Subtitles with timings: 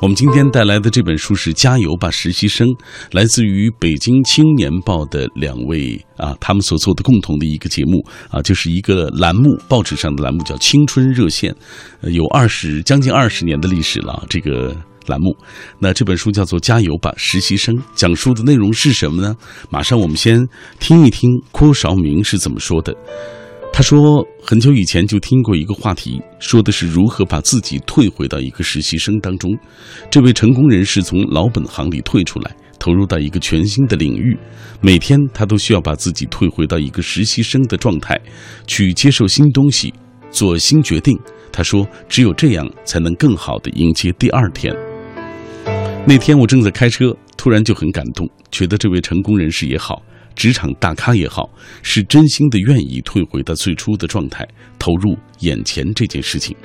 [0.00, 2.66] 我们今天带来的这本书是《加油吧，实习生》，
[3.12, 11.54] 来自于北京青年报的两位啊，他们所做的共同的一个节目啊，就是一个栏目，报纸上的栏目叫《青春热线》，
[12.10, 14.24] 有二十将近二十年的历史了。
[14.26, 14.74] 这个
[15.06, 15.36] 栏目，
[15.78, 19.36] 那这本书叫做《加油吧，实习生》，讲述的内容是什么呢？
[19.68, 20.48] 马上我们先
[20.78, 22.96] 听一听郭绍明是怎么说的。
[23.80, 29.50] 他说，很久以前就听过一个话题，说的是如何把自己退回到一个实习生当中。
[30.10, 34.36] 这位成功人士从老本行里退出来，投入到一个全新的领域。
[34.82, 38.20] 每天他都需要把自己退回到一个实习生的状态，
[38.66, 39.94] 去接受新东西，
[40.30, 41.18] 做新决定。
[41.50, 44.76] 他说，只有这样才能更好的迎接第二天。
[46.06, 50.02] 那天我正在开车，突然就很感动，觉得这位成功人士也好。
[50.40, 51.50] 职场大咖也好，
[51.82, 56.56] 是真心的愿意退回到最初的状态，投入眼前这件事情。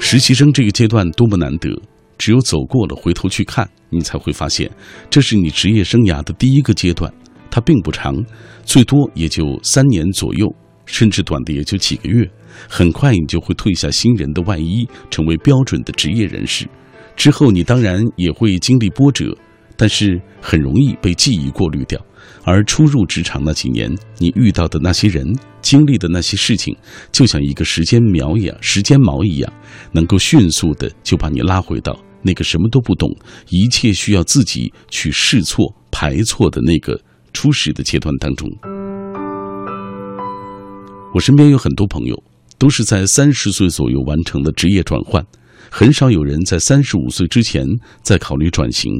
[0.00, 1.80] 实习生这个阶段多么难得，
[2.18, 4.68] 只有走过了，回头去看，你才会发现，
[5.08, 7.08] 这是你职业生涯的第一个阶段。
[7.52, 8.20] 它并不长，
[8.64, 10.52] 最多也就三年左右，
[10.86, 12.28] 甚至短的也就几个月。
[12.68, 16.66] 很快你就会褪下新人的外衣，成为标准的职业人士。
[17.14, 19.38] 之后你当然也会经历波折，
[19.76, 22.00] 但是很容易被记忆过滤掉。
[22.44, 25.26] 而初入职场那几年，你遇到的那些人、
[25.60, 26.76] 经历的那些事情，
[27.10, 29.52] 就像一个时间苗一样、时间锚一样，
[29.92, 33.10] 能够迅速的就把你拉回到那个什么都不懂、
[33.50, 37.00] 一切需要自己去试错、排错的那个
[37.32, 38.48] 初始的阶段当中。
[41.12, 42.22] 我身边有很多朋友，
[42.58, 45.24] 都是在三十岁左右完成的职业转换，
[45.68, 47.66] 很少有人在三十五岁之前
[48.02, 48.92] 再考虑转型，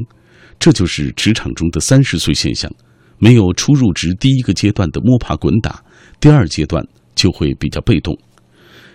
[0.59, 2.71] 这就是职场中的三十岁现象。
[3.19, 5.83] 没有初入职第一个阶段的摸爬滚打，
[6.19, 8.15] 第二阶段就会比较被动。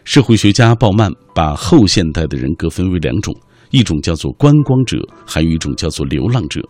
[0.04, 3.34] 社会学家鲍曼把后现代的人格分为两种，
[3.70, 6.60] 一种叫做观光者，还有一种叫做流浪者。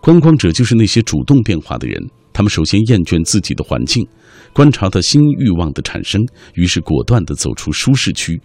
[0.00, 2.00] 观光者就是那些主动变化的人，
[2.32, 4.06] 他们首先厌倦自己的环境，
[4.52, 6.20] 观察到新欲望的产生，
[6.54, 8.40] 于是果断地走出舒适区。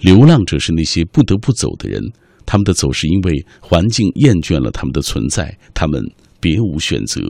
[0.00, 2.02] 流浪者是那些不得不走的人，
[2.46, 6.02] 他们的走是因为环境厌倦了他们的存在，他们
[6.40, 7.20] 别无选择。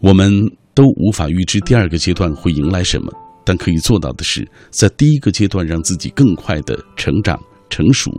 [0.00, 0.30] 我们
[0.74, 3.12] 都无法预知第二个阶段会迎来什么，
[3.44, 7.40] 但可以做到的是，在第一个阶段让自己更快的成长
[7.70, 8.10] 成熟，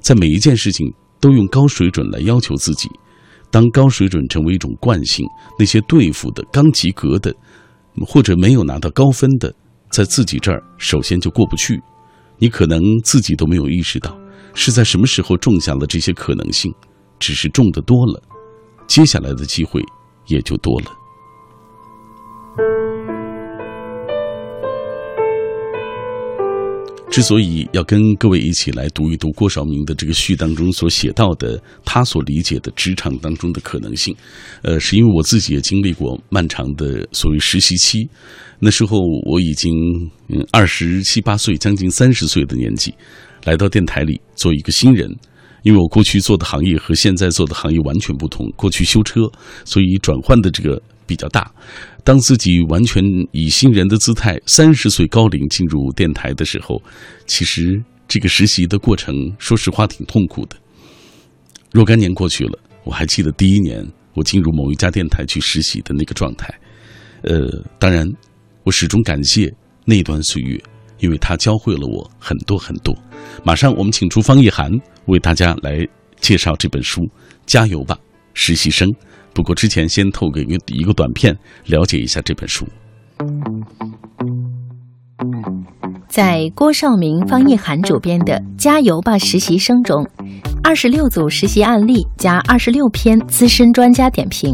[0.00, 0.86] 在每一件事情
[1.20, 2.88] 都用高水准来要求自己。
[3.50, 5.24] 当高水准成为一种惯性，
[5.58, 7.34] 那些对付的刚及格的，
[8.06, 9.54] 或者没有拿到高分的，
[9.90, 11.80] 在自己这儿首先就过不去。
[12.38, 14.18] 你可能自己都没有意识到，
[14.58, 16.74] 是在什么时候种下了这些可能性，
[17.20, 18.20] 只是种的多了，
[18.88, 19.82] 接下来的机会
[20.26, 20.86] 也就多了。
[27.10, 34.14] 之所以要跟各位一起来读一读郭少明的这个序当中所写到的他所理解的职场当中的可能性，
[34.62, 38.08] 呃，是因为我自己也经历过漫长的所谓实习期。
[38.58, 39.72] 那时候我已经
[40.28, 42.92] 嗯二十七八岁，将近三十岁的年纪，
[43.46, 45.10] 来到电台里做一个新人。
[45.62, 49.22] 因为我过去做的行业和现在做的行业完全不同，过去修车，
[49.64, 51.50] 所以转换的这个比较大。
[52.04, 53.02] 当自己完全
[53.32, 56.80] 以新人的姿态，三十岁高龄进入电台的时候，
[57.26, 60.56] 其实这个实习的过程，说实话挺痛苦的。
[61.72, 66.48] 若干年过去了，我还记得第一年我进入某一家电台去实习的那个状态。
[67.22, 68.08] 呃，当然，
[68.62, 69.52] 我始终感谢
[69.84, 70.62] 那段岁月，
[70.98, 72.96] 因为他教会了我很多很多。
[73.44, 74.70] 马上我们请出方一涵
[75.06, 75.86] 为大家来
[76.20, 77.02] 介绍这本书，
[77.46, 77.98] 加油吧，
[78.34, 78.92] 实习生。
[79.32, 81.36] 不过之前先透给一个一个短片，
[81.66, 82.66] 了解一下这本书。
[86.08, 90.08] 在郭少明、方一涵主编的《加油吧实习生》中，
[90.62, 94.50] 二十六组实习案例加二十六篇资深专家点评，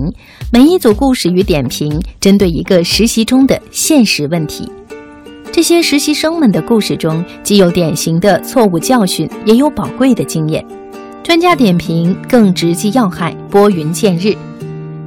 [0.53, 4.69] 每一组故事与点评针对一个实习中的现实问题。
[5.53, 10.67] 这些实习生们的故事中，既有典型的错误教训，也有宝贵的经验。
[11.23, 14.35] 专家点评更直击要害，拨云见日。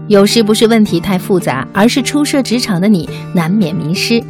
[0.08, 4.24] 有时不是问题太复杂，而是初涉职场的你难免迷失。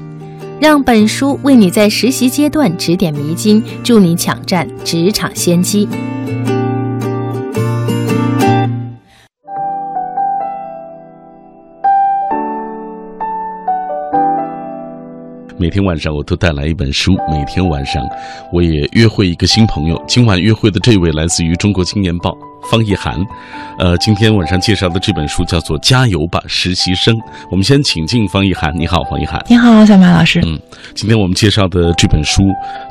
[0.57, 5.85] 让本书为你在实习阶段指点迷津，助你抢占职场先机。
[15.65, 18.07] 每天晚上我都带来一本书，每天晚上
[18.53, 19.99] 我也约会一个新朋友。
[20.07, 22.29] 今晚约会的这位来自于《中国青年报》。
[22.69, 23.15] 方一涵。
[23.77, 27.13] 呃，今天晚上介绍的这本书叫做《加油吧，实习生》。
[27.51, 28.73] 我们先请进方一涵。
[28.77, 29.43] 你好，方一涵。
[29.49, 30.41] 你好，小马老师。
[30.45, 30.57] 嗯，
[30.93, 32.43] 今天我们介绍的这本书，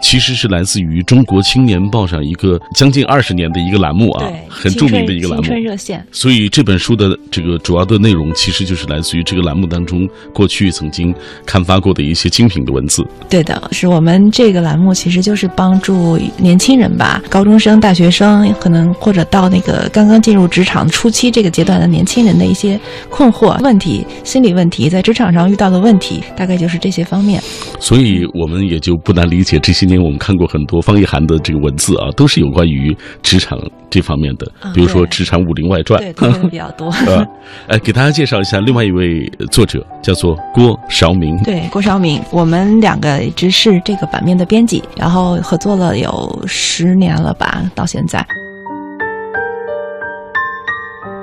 [0.03, 5.43] 其实是来自于《中国青年报》上一个将近二十年的一个栏目啊，很著名的一个栏目。
[5.43, 6.07] 青春热线。
[6.13, 11.15] 所以这本书的这个主要的内容，其实就是来自于这个栏目当中过去曾经
[11.47, 13.03] 刊发过的一些精品的文字。
[13.31, 22.79] 对的，是我们这个栏目其实就是帮助年轻人吧，高中生、大学生，可能或者到那个刚刚进入职场初期这个阶段的年轻人的一些
[23.11, 27.43] 困惑、问题、心理问题，在职场上遇到的问题，大概就是这些方面。
[27.81, 33.59] 所以我们也就不难理解，这些年我们看过很多方一涵的这个文字啊，都是有关于职场
[33.91, 36.93] 这方面的，比如说《职场武林外传》，对，比较多。
[37.69, 41.37] 呃，给大家介绍一下另外一位作者，叫做郭韶明。
[41.43, 48.25] 对，郭韶明，我们两个一直是这个版面的编辑，然后合作了有十年了吧，到现在。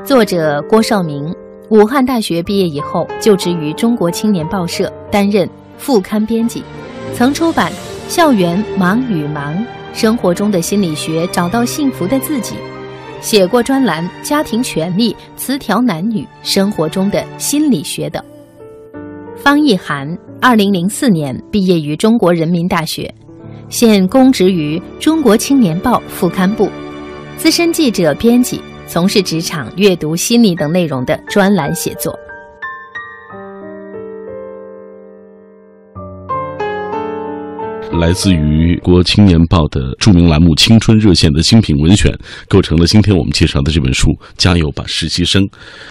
[0.03, 1.33] 作者郭少明，
[1.69, 6.63] 武汉大学毕业以后就职于中国青年报社，担任副刊编辑，
[7.13, 7.71] 曾出版
[8.12, 9.56] 《校园忙与忙》
[9.94, 12.56] 《生活中的心理学》《找到幸福的自己》，
[13.21, 18.21] 写过专栏《家庭权利》《词条男女》《生活中的心理学》等。
[19.38, 23.13] 方逸涵，二零零四年毕业于中国人民大学，
[23.69, 26.68] 现公职于中国青年报副刊部，
[27.38, 28.59] 资深记者、编辑。
[28.91, 32.13] 从事职场、阅读、心理等内容的专栏写作。
[38.01, 42.13] 来自于《国青年报》的著名栏目《青春热线》的精品文选，
[42.49, 45.41] 构成了今天我们介绍的这本书《加油吧，实习生》。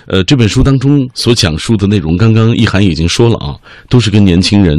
[0.06, 3.56] 呃，这本书当中所讲述的内容，刚刚一涵已经说了啊，
[3.88, 4.76] 都是跟年轻人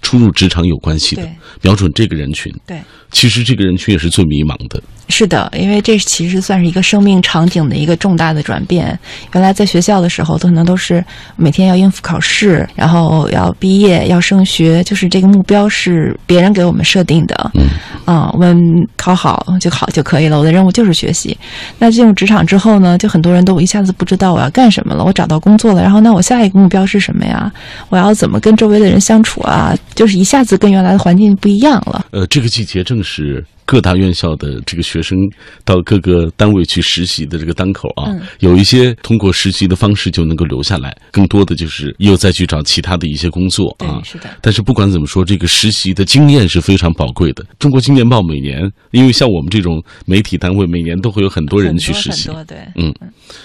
[0.00, 1.28] 初入职场有关系的，
[1.60, 2.54] 瞄准这个人群。
[2.68, 2.80] 对，
[3.10, 4.80] 其实这个人群也是最迷茫的。
[5.08, 8.98] 是的，因为这其实算是一个生命场景的一个重大的转变。
[9.34, 11.04] 原来在学校的时候，可能都是
[11.36, 17.50] 每天要应付考试，然后要毕业、要升学，就是这个目标是别人给我们设定的。
[17.54, 17.66] 嗯，
[18.06, 18.58] 啊，我们
[18.96, 20.38] 考好就好就可以了。
[20.38, 21.36] 我的任务就是学习。
[21.78, 25.04] 那进入职场之后呢，就很多人都一下子不知道我要干什么了。
[25.04, 27.52] 我找到工作了，然后那我下一个目标是什么呀？
[27.90, 29.76] 我要怎么跟周围的人相处啊？
[29.94, 32.06] 就是一下子跟原来的环境不一样了。
[32.10, 33.44] 呃，这个季节正是。
[33.66, 35.18] 各大院校的这个学生
[35.64, 44.00] 到各个单位去实习的这个当口啊，有一些通过实习的方式就能够留下来，更多的就是又再去找其他的一些工作啊。
[44.04, 44.28] 是的。
[44.40, 47.44] 但是不管怎么说，这个实习的经验是非常宝贵的。
[47.58, 52.30] 中国青年报每年，因为像我们这种媒体单位，每年都会有很多人去实习。
[52.46, 52.58] 对。
[52.76, 52.94] 嗯。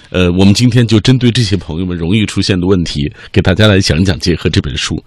[0.09, 5.01] 呃，我们今天就针对这些朋友们容易出现的问题，给大家来讲讲结合这本书。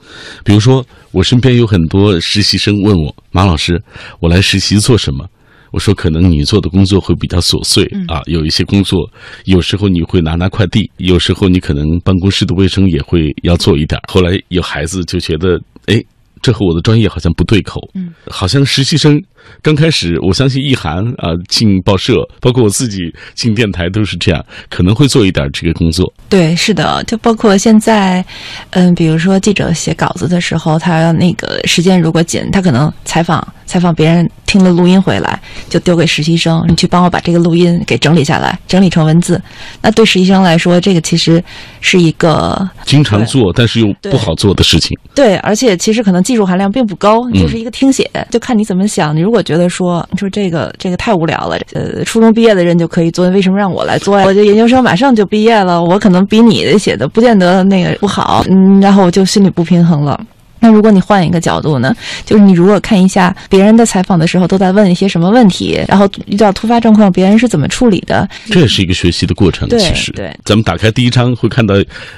[0.44, 3.80] 比如说，我身边有很多实习生问我，马老师，
[4.20, 5.26] 我来实习做什么？
[5.72, 9.10] 我说，可能你做的工作会比较琐碎啊，有一些工作，
[9.44, 14.00] 有时候你会拿拿快递，有时候你可能办公室的卫生也会要做一点。
[14.06, 16.02] 后来有孩子就觉得，哎。
[16.44, 19.16] 这和我的专业好像不对口，嗯，好像实习生
[19.62, 22.98] 刚开始，我相信易涵啊进报社，包括我自己
[23.32, 26.12] 进电台都是这样，可能会做一点这个工作。
[26.28, 28.24] 对，是的，就包括现在，
[28.70, 39.40] 嗯，比如说记者写稿子的时候，他那个时间如果紧，他可能采访采访别人听了录音回来，就丢给实习生，你去帮我把这个录音给整理下来，整理成文字。
[39.80, 41.42] 那对实习生来说，这个其实
[41.80, 44.98] 是一个经常做但是又不好做的事情。
[45.14, 46.22] 对，而且其实可能。
[46.22, 49.14] 技术含量并不高，就是一个听写，就看你怎么想。
[49.14, 54.24] 你如果觉得说，你说这个这个太无聊了，呃，初中毕业的人就可以做，为什么让我来做呀？
[54.24, 60.18] 我这研究生马上就毕业了，我可能比你写的不见得那个不好，嗯，然后我就心里不平衡了。
[60.62, 61.94] 那如果你换一个角度呢？
[62.24, 69.68] 就是你如果看一下别人的采访的时候都在问一些什么问题，然后遇到突发状况别人是怎么处理的，这也是一个学习的过程。
[69.68, 71.74] 其实，对，咱们打开第一章会看到，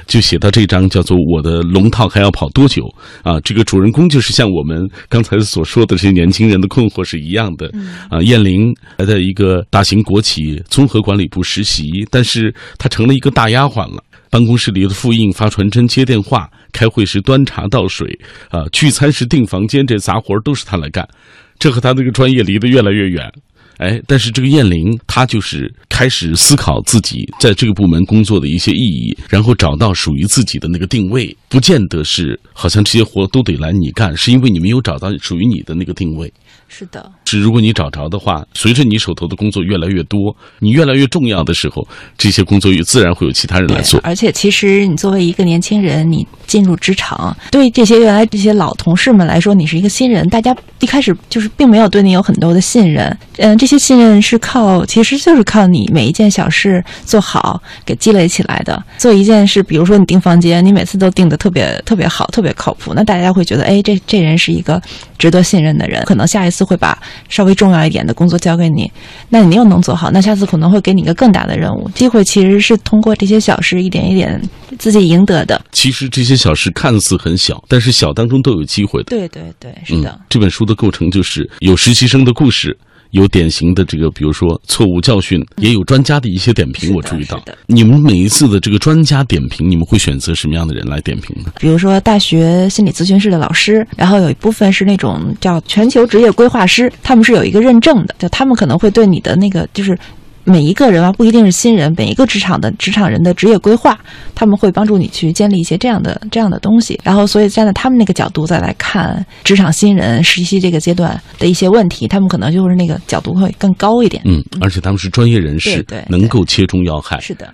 [0.07, 2.85] 就写到这章叫做“我的龙套还要跑多久”
[3.25, 7.71] 啊，这个主人公就是像我们刚才所说的这些年轻人的困惑是一样的。
[8.11, 14.03] 啊，燕玲来在一个大型国企综合管理部实习，但是她成了一个大丫鬟了。
[14.35, 21.09] 办公室里的复印、发传真、接电话、开会时端茶倒水，啊，聚餐时订房间，这杂活都是他来干。
[21.57, 23.33] 这和他那个专业离得越来越远。
[23.79, 31.37] 哎，但是这个燕玲，她就是开始思考自己在这个部门工作的一些意义，然后找到属于自己的那个定位。
[31.49, 36.33] 不见得是好像这些活都得来你干，是因为你没有找到属于你的那个定位。
[36.77, 41.87] 是的，是如果你找着的话，随着你手头的工作越来越多，你越来越重要的时候，
[42.19, 44.01] 这些工作也自然会有其他人来做。
[44.03, 53.17] 而且，其实你作为一个年轻人，你进入职场，对这些原来这些老同事们来说，你是一个新人，大家一开始就是并没有对你有很多的信任。
[53.37, 58.83] 嗯，这些信任是靠，其实就是靠你每一件小事做好给积累起来的。
[58.99, 64.83] 做一件事，比如说你订房间，你每次都订的特别特别好，特别靠谱，那大家会觉得，哎，这这人是一个
[65.19, 68.91] 值得信任的人，可能下一次会把稍微重要一点的工作交给你，
[69.29, 71.89] 那你又能做好，那下次可能会给你一个更大的任务。
[71.91, 74.41] 机会其实是通过这些小事一点一点
[74.79, 75.61] 自己赢得的。
[75.73, 79.11] 其实这些小事看似很小，但是小当中都有机会的。
[79.11, 80.19] 对对对，是的。
[80.29, 82.77] 这本书的构成就是有实习生的故事。
[83.15, 86.93] 有典型的这个，比如说错误教训，也有专家的一些点评。
[86.93, 91.53] 我注意到，你们每一次的这个专家点评，你们会选择什么样的人来点评呢？
[91.61, 99.97] 比如说大学心理咨询室的老师，然后有一部分是那种叫全球职业规划师，他们是有一个认证的，就他们可能会对你的那个就是。
[100.45, 103.99] 每一个人啊，不一定是新人，每一个职场的职场人的职业规划，
[104.35, 107.01] 他们会帮助你去建立一些这样的这样的东西。
[107.03, 114.23] 然后，所以站在他们那个角度再来看职场新人实习这个阶段的一些问题，他们可能就是那个角度会更高一点。
[114.27, 117.19] 嗯，而且他们是专业人士，对，能够切中要害。
[117.21, 117.53] 是的。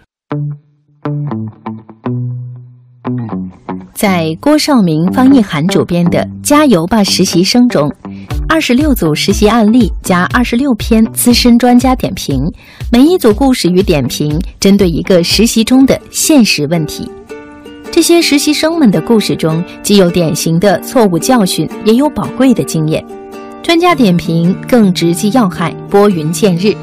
[3.94, 7.92] 在郭少明、方一涵主编的《加油吧实习生》中，
[8.52, 12.42] 二十六组实习案例加二十六篇资深专家点评，
[12.90, 17.08] 每一组故事与点评针对一个实习中的现实问题。
[17.92, 23.06] 这些实习生们的故事中，既有典型的错误教训，也有宝贵的经验。
[23.62, 26.74] 专家点评更直击要害，拨云见日。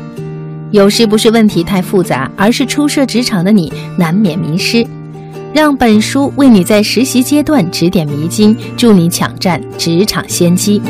[0.72, 4.88] 有时不是问题太复杂，而是初涉职场的你难免迷失。
[5.54, 10.82] 让本书为你在实习阶段指点迷津，助你抢占职场先机。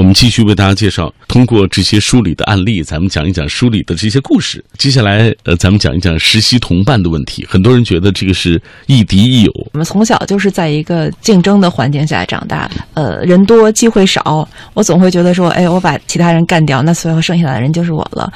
[0.00, 4.64] 我们继续为大家介绍，通过这些书里的案例，咱们讲一讲书里的这些故事。
[4.78, 7.46] 接下来，呃，咱们讲一讲实习同伴的问题。
[7.46, 9.52] 很多人觉得这个是亦敌亦友。
[9.74, 18.32] 我们从小就是在一个竞争的环境下长大的，呃，人多机会少，我总会觉得说，哎，我把其他人干掉，那最后剩下的人就是我了。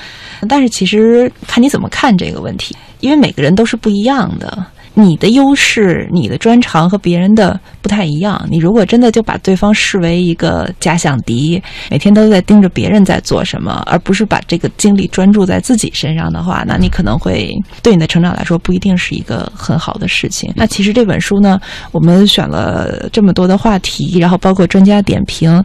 [0.47, 4.66] 但是其实看你怎么看这个问题，因为每个人都是不一样的。
[4.94, 8.40] 你的优势、你的专长和别人的不太一样。
[8.48, 11.60] 你如果真的就把对方视为一个假想敌，
[11.90, 20.52] 每天都在盯着别人在做什么，而不是把这个精力专注在自己身上的话，那你可能会对你的成长来说不一定是一个很好的事情。
[20.54, 21.58] 那其实这本书呢，
[21.90, 25.60] 我们选了这么多的话题，然后包括专家点评，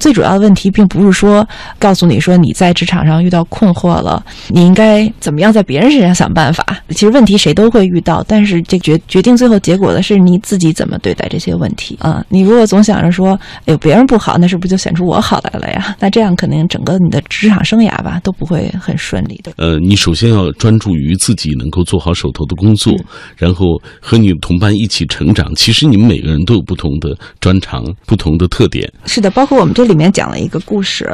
[0.00, 1.46] 最主要的问题并不是说
[1.78, 6.66] 告诉你说你在职场上遇到困惑了，你应该怎么样在别人身上想办法。
[6.88, 8.63] 其实问题谁都会遇到，但是。
[8.66, 12.24] 这决决定最后结果的是你自己怎么对待这些问题啊！
[12.28, 15.94] 你如果总想着说，哎呦别人不好，那是不是就显出我好来了呀？
[16.00, 19.52] 那这样肯定整个你的职场生涯吧都不会很顺利的。
[19.56, 22.92] 呃，你首先要专注于自己能够做好手头的工作，
[23.36, 23.66] 然后
[24.00, 25.54] 和你的同伴一起成长。
[25.54, 28.90] 其实你们每个人都有不同的专长、不同的特点。
[29.06, 31.08] 是的，包括我们这里面讲了一个故事，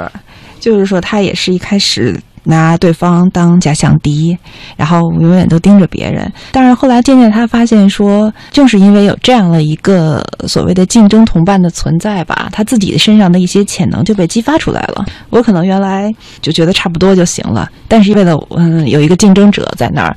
[0.58, 2.18] 就是说他也是一开始。
[2.44, 4.36] 拿对方当假想敌，
[4.76, 6.32] 然后永远都盯着别人。
[6.52, 15.04] 但是后来渐渐他发现说，正是因为有这样的一个所谓的竞争同伴的存在吧，他自己的身上的一些潜能就被激发出来了。
[15.30, 20.16] 我可能原来就觉得差不多就行了，但是为了嗯有一个竞争者在那儿。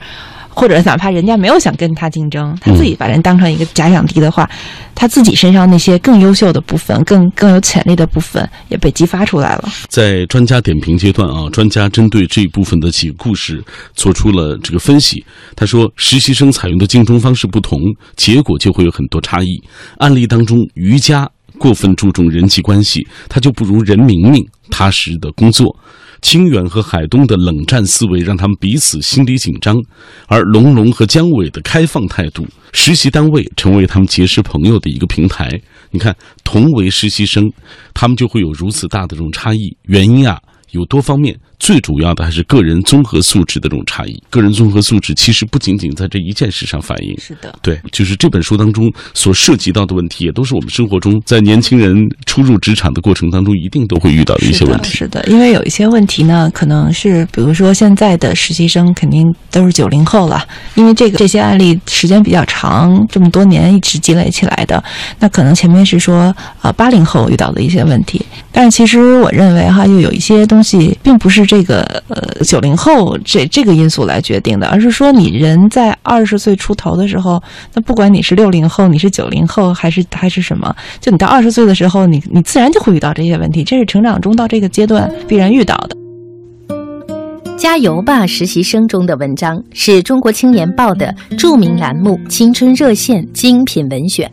[0.56, 4.50] 或者哪怕人家没有想跟他竞争，他自己把人当成一个假想敌的话，
[4.94, 9.70] 他自己身上那些更优秀的部分、更更有潜力的部分也被激发出来了。
[9.90, 15.26] 在专家点评阶段啊，专家针对这一部分的几个故事做出了这个分析。
[15.56, 17.80] 他说，实习生采用的竞争方式不同，
[18.16, 19.62] 结果就会有很多差异。
[19.98, 25.76] 案例当中，瑜伽过分注重人际关系，他就不如任明明踏实的工作。
[26.24, 29.78] 清远和海东的冷战思维让他们彼此心里紧张，
[30.28, 35.48] 而龙龙和姜伟的开放态度，实习单位成为他们结识朋友的一个平台。
[35.92, 37.52] 你看，同为实习生，
[37.94, 39.78] 他们就会有如此大的这种差异。
[39.84, 40.40] 原因啊，
[40.72, 41.38] 有多方面。
[41.64, 44.22] 最主要的还是个人综合素质的这种差异。
[44.30, 47.18] 个人综合素质其实不仅仅在这一件事上反映。
[47.18, 54.90] 是的，对，就是这本书当中所涉及到的问题，也都是我们生活中在年轻人初入职场的过程当中一定都会遇到的一些问题。
[54.90, 64.84] 是的，因为有一些问题呢，可能是比如说现在的实习生肯定都是九零后了，因为这个这些案例时间比较长，这么多年一直积累起来的，
[65.18, 71.53] 那可能前面是说啊八零后遇到的一些问题，但是其实我认为哈，又有一些东西并不是。
[71.54, 77.40] 这个呃九零后这这个因素来决定的，而是说你人在二十岁出头的时候，
[77.76, 85.96] 那不管你是六零后，你是九零后，还是还是什么，就你到二十岁的时候，你你自然就会遇到这些问题，这是成长中到这个阶段必然遇到的。
[87.56, 94.32] 加油吧，实习生中的文章是中国青年报的著名栏目《青春热线》精品文选。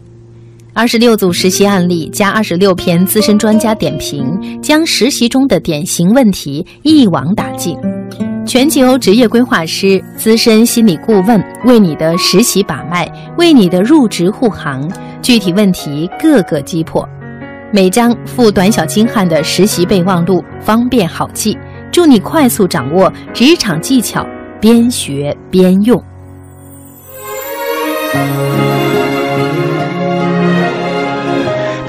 [0.72, 7.76] 二十六组实习案例加二十六篇资深专家点评，将实习中的典型问题一网打尽。
[8.46, 17.06] 全球职业规划师、资深心理顾问为你的实习把脉，为你的入职护航，具体问题个个击破。
[17.72, 21.56] 每章附短小精悍的实习备忘录，方便好记，
[21.92, 24.26] 助你快速掌握职场技巧，
[24.60, 26.02] 边学边用。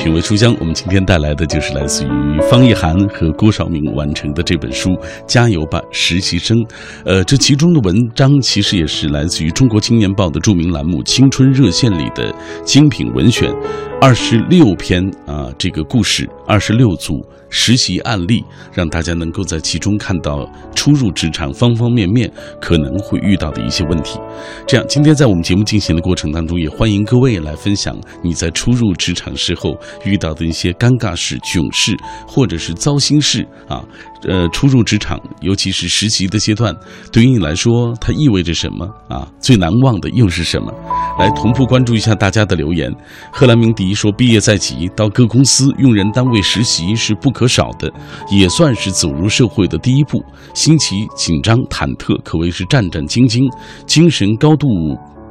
[0.04, 4.90] 品味书香，我们今天带来的就是来自于方一涵和郭少明完成的这本书
[5.28, 6.58] 《加油吧，实习生》。
[7.06, 12.34] 呃，这其中的文章其实也是来自于中国青年报的著名栏目《青春热线》里的
[12.66, 13.54] 精品文选，
[14.02, 17.24] 二十六篇啊，这个故事，二十六组。
[17.52, 18.44] 实习案例，
[18.74, 24.18] 让大家能够在其中看到初入职场方方面面可能会遇到的一些问题。
[24.66, 33.84] 这样，今天在我们节目进行的过程当中，也欢迎各位来分享你在初入职场时候遇到的一些尴尬事、囧事，或者是糟心事啊。
[34.28, 36.76] 呃，初入职场，尤其是实习的阶段，
[37.12, 39.28] 对于你来说，它意味着什么啊？
[39.40, 40.72] 最难忘的又是什么？
[41.20, 42.94] 来同步关注一下大家的留言。
[43.32, 47.92] 贺兰鸣笛说：“毕业在即，到各公司用人单位实习是不可少的，
[48.30, 50.24] 也算是走入社会的第一步。
[50.54, 53.52] 新奇、紧张、忐忑，可谓是战战兢兢，
[53.86, 54.68] 精神高度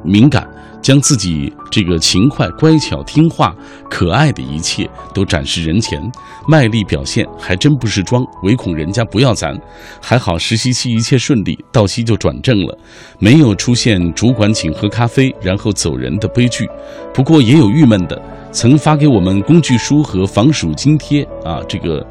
[0.03, 0.47] 敏感。”
[0.81, 3.55] 将自己这个勤快、乖巧、听话、
[3.89, 5.99] 可爱的一切都展示人前，
[6.47, 9.57] 卖力表现，还真不是装，唯恐人家不要咱。
[10.01, 12.77] 还好实习期一切顺利，到期就转正了，
[13.17, 16.67] 没有出现主管请喝咖啡然后走人的悲剧。
[17.13, 22.05] 不过也有郁闷的，曾发给我们工具书和防暑津贴啊，这个，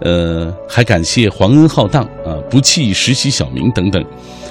[0.00, 4.04] 呃，还感谢皇恩浩荡啊，不弃实习小明等等。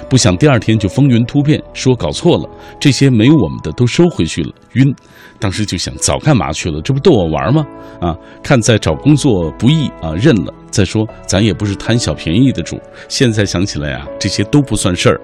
[0.10, 4.94] 不想第二天就风云突变，说搞错了，这些没我们的都收回去了，晕。
[5.40, 6.82] 当时就想，早干嘛去了？
[6.82, 7.66] 这不逗我玩吗？
[8.00, 10.54] 啊，看在找工作不易啊，认了。
[10.70, 12.80] 再说，咱也不是贪小便宜的主。
[13.10, 15.22] 现在想起来啊，这些都不算事儿。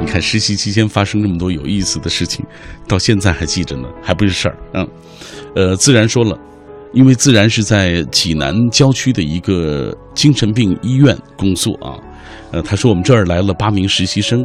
[0.00, 2.44] 你看，实习期间发生这么多有意思的事情，
[2.86, 4.56] 到现在还记着呢，还不是事儿。
[4.74, 4.88] 嗯，
[5.56, 6.38] 呃，自然说了，
[6.92, 11.96] 因为自然是在济南郊区的一个精神病医院工作啊。
[12.52, 14.44] 呃，他说我们这儿来了八名实习生，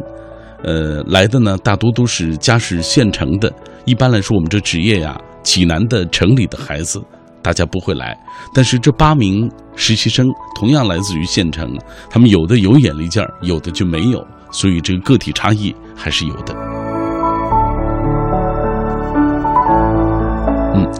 [0.62, 3.52] 呃，来的呢大多都是家是县城的。
[3.84, 7.02] 一般来说，我们这职业呀，济南的城里的孩子，
[7.42, 8.16] 大家不会来。
[8.54, 11.76] 但是这八名实习生同样来自于县城，
[12.10, 16.69] 他们有的有眼力劲儿，有的就没有，所以这个个体差异还是有的。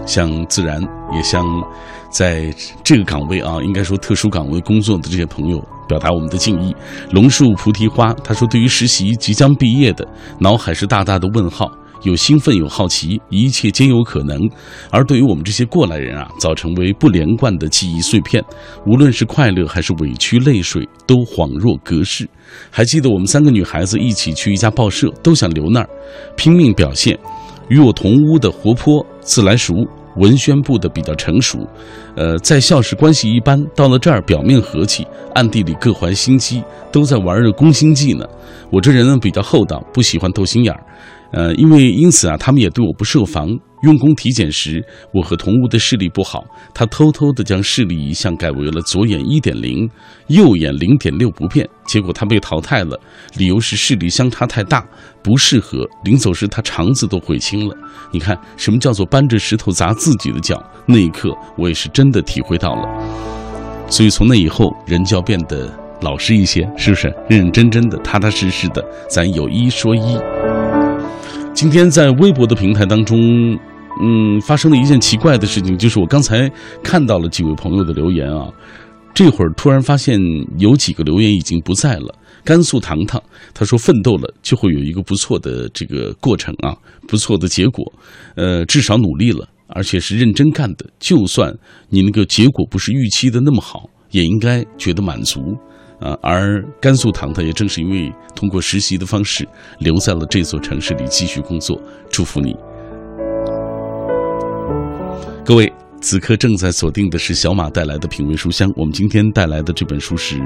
[0.07, 0.81] 像自然，
[1.15, 1.45] 也像
[2.11, 5.63] 在这个岗位啊，应该说特殊岗位工作的这些朋友。
[5.89, 6.73] 表达我们的敬意。
[7.11, 10.07] 龙树菩提花他说：“对于实习即将毕业的，
[10.39, 11.69] 脑海是大大的问号，
[12.05, 14.39] 有兴奋，有好奇，一切皆有可能；
[14.93, 18.41] 而对于我们这些过来人啊，早成为不连贯的记忆碎片。
[18.87, 22.25] 无论是快乐还是委屈，泪水都恍若隔世。
[22.71, 25.89] 还记得我们三个女孩子一起去一家报社，都想留那儿，
[26.37, 27.19] 拼命表现。
[27.69, 31.65] 与我同屋的活泼自来熟。”文宣部的比较成熟，
[32.17, 38.27] 呃，在校时关系一般，到了这儿表面和气，暗地里各怀心机，都在玩着攻心计呢。
[38.71, 40.83] 我这人呢比较厚道，不喜欢斗心眼儿。
[41.33, 43.49] 呃，因为因此啊，他们也对我不设防。
[43.83, 49.89] 用功体检时，我和同屋的视力不好，他偷偷的将视力一项改为了左眼一点零，
[50.27, 51.67] 右眼零点六不变。
[51.87, 53.01] 结果他被淘汰了，
[53.39, 54.87] 理由是视力相差太大，
[55.23, 55.89] 不适合。
[56.05, 57.75] 临走时，他肠子都悔青了。
[58.13, 60.63] 你看，什么叫做搬着石头砸自己的脚？
[60.85, 62.87] 那一刻，我也是真的体会到了。
[63.89, 67.09] 所以从那以后，人就要变得老实一些，是不是？
[67.31, 70.19] 认认真真的，踏踏实实的，咱有一说一。
[71.61, 73.53] 今天在微博的平台当中，
[74.01, 76.51] 嗯，发生了一件奇怪的事情，就是我刚才
[76.83, 78.49] 看到了几位朋友的留言啊，
[79.13, 80.19] 这会儿突然发现
[80.57, 82.15] 有几个留言已经不在了。
[82.45, 86.75] 甘肃糖糖他说：“奋斗了就会有一个不错的这个过程啊，
[87.07, 87.85] 不错的结果。
[88.37, 90.87] 呃，至少努力了，而且是认真干的。
[90.99, 91.55] 就算
[91.91, 95.39] 你那个结果不是预期的那么好，也应该觉得满足。”
[96.01, 99.47] 啊，而甘肃糖糖也正是因为通过实习的方式
[99.79, 102.57] 留在了这座城市里继续工作，祝福你。
[105.45, 108.71] 各位，此刻正在锁定的是小马带来的品味书香。
[108.77, 110.41] 我们今天带来的这本书是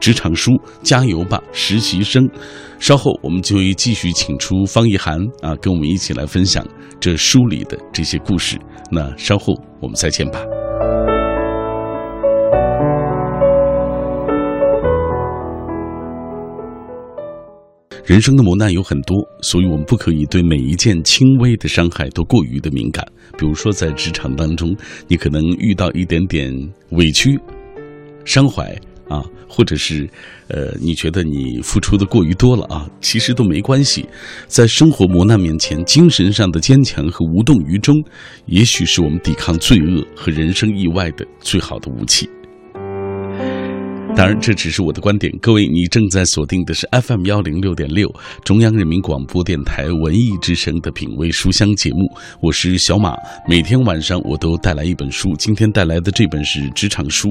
[0.00, 2.28] 职场书，加油吧，实习生。
[2.78, 6.66] 稍后我们就会继续请出方一涵啊，跟我们一起来分享
[7.00, 8.58] 这书里的这些故事。
[8.90, 10.40] 那稍后我们再见吧。
[18.08, 23.06] 人生的磨难有很多，所以我们不可以对每一件轻微的伤害都过于的敏感。
[23.36, 24.74] 比如说，在职场当中，
[25.06, 26.50] 你可能遇到一点点
[26.92, 27.38] 委屈、
[28.24, 28.74] 伤怀
[29.10, 30.08] 啊，或者是
[30.46, 34.06] 呃，你觉得你付出的过于多了啊，其实都没关系。
[34.46, 37.94] 在生活磨难面前，精神上的坚强和无动于衷，
[38.46, 42.26] 也许是我们抵抗罪恶和人生意外的最好的武器。
[44.18, 45.32] 当然，这只是我的观点。
[45.40, 48.12] 各位，你正在锁定的是 FM 幺零六点六，
[48.44, 51.98] 中央人民广播电台文艺之声的品味书香节目。
[52.42, 53.14] 我是小马，
[53.48, 55.32] 每天晚上我都带来一本书。
[55.38, 57.28] 今天带来的这本是职场书，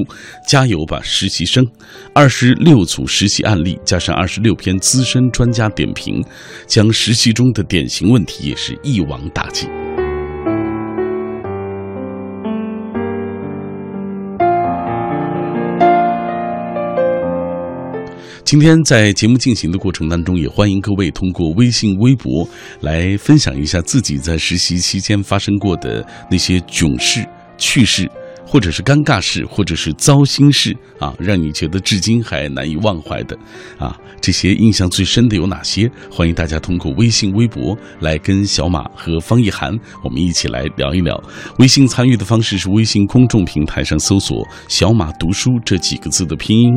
[0.47, 1.67] 加油吧，实习生！
[2.13, 6.23] 二十六组实习案例，加上二十六篇资深专家点评，
[6.67, 9.69] 将实习中的典型问题也是一网打尽。
[18.47, 22.47] 今天在节目进行的过程当中，也欢迎各位通过微信、微博
[22.79, 28.09] 来分享一下自己在实习期间发生过的那些囧事、趣事。
[28.47, 33.37] 或者是尴尬事，或者是糟心事啊，让你觉得至今还难以忘怀的
[33.77, 35.91] 啊，这些印象最深的有哪些？
[36.09, 41.21] 欢迎大家通过微信、微博来跟小马和方一涵我们一起来聊一聊。
[41.59, 46.71] 微信参与的方式是微信公众平台上搜索“小马读书”这几个字的拼音；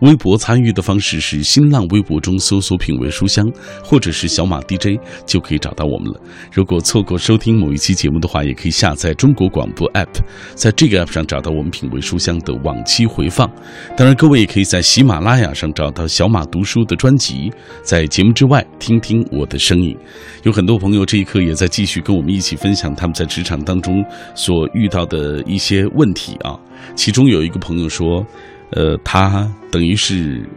[0.00, 3.46] 微博参与的方式是新浪微博中搜索“品味书香”
[3.84, 6.20] 或者是“小马 DJ” 就可以找到我们了。
[6.50, 10.08] 如果错过收听某一期节目的话，也可以下载中国广播 app，
[10.54, 13.50] 在这个 App 上找到我们品味书香的往期回放，
[13.96, 19.96] 当然各位也可以在喜马拉雅上找到小马读书的专辑，在节目之外听听我的声音。
[20.44, 26.58] 有很多朋友这一刻也在继续跟我们一起分享他们在职场当中所遇到的一些问题啊。
[26.94, 28.24] 其中有一个朋友说，
[28.70, 30.48] 呃，他等于是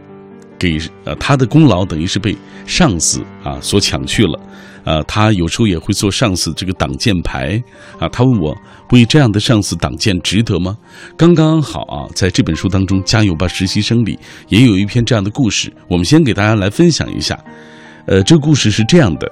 [0.58, 4.40] 给呃他的功劳等于是被上司啊所抢去了。
[4.84, 7.62] 呃，他有时候也会做上司这个挡箭牌
[7.98, 8.08] 啊。
[8.08, 8.56] 他问我，
[8.92, 10.76] 为这样的上司挡箭值得吗？
[11.16, 14.18] 刚刚好啊，在这本书当中，《加油吧，实习生》里
[14.48, 15.72] 也有一篇这样的故事。
[15.88, 17.38] 我们先给大家来分享一下。
[18.06, 19.26] 呃，这个故事是这样的：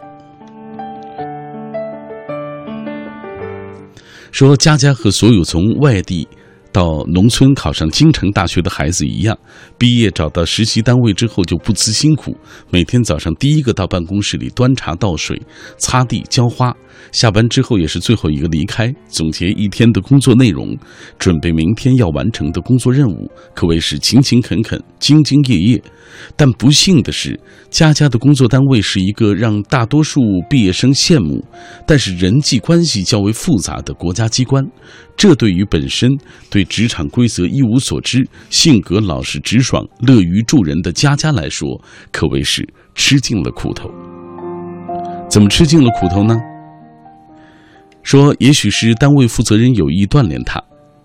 [4.30, 6.26] 说佳佳和所有从外地。
[6.72, 9.38] 到农村考上京城大学的孩子一样，
[9.76, 12.34] 毕业找到实习单位之后就不辞辛苦，
[12.70, 15.40] 每天早上第一个到办公室里端茶倒水、
[15.76, 16.74] 擦地浇花，
[17.12, 20.74] 下班之后也是最后一个离开，总结一天的工作内容，
[21.18, 25.82] 准备明天要完成的工作任务，可谓是勤勤恳恳、兢兢业业。
[26.36, 27.38] 但不幸的是，
[27.70, 31.42] 佳佳的工作单位是一个让大多数毕业生羡慕，
[31.86, 34.62] 但是人际关系较为复杂的国家机关。
[35.22, 36.10] 这对于本身
[36.50, 41.80] 对职场规则一无所知、性格老实直爽、乐于助人的佳佳来说，
[42.10, 43.88] 可谓是吃尽了苦头。
[45.30, 46.36] 怎么吃尽了苦头呢？
[48.02, 50.60] 说也许是单位负责人有意锻炼他，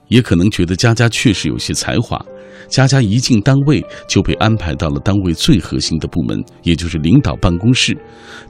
[0.07, 2.19] 也可能觉得佳佳确实有些才华。
[2.67, 7.95] 佳佳一进单位就被安排到了单位最核心的部门，也就是领导办公室。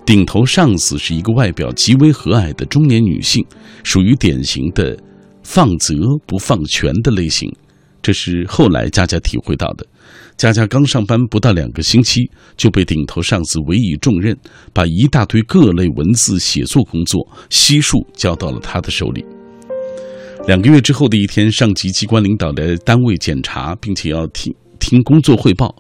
[0.06, 3.46] 顶头上司是一个外表极为和蔼的中年女性，
[3.84, 4.98] 属于典型的
[5.48, 5.96] 放责
[6.28, 7.50] 不放权的类型。
[8.02, 9.88] 这是后来佳佳体会到的。
[10.36, 14.38] 佳佳刚上班不到两个星期，就被顶头上司委以重任，
[14.74, 19.26] 把一大堆各类文字写作工作悉数交到了他的手里。
[20.48, 25.74] 两个月之后的一天，上级机关领导来单位检查，并且要听听工作汇报。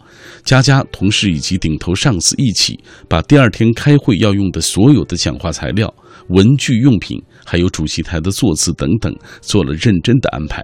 [0.44, 5.94] 佳佳同事以及顶头上司一起，把第二天开会要用的所有的讲话材料、
[6.30, 10.62] 文具用品，还有主席台的座次等等，做了认真的安排。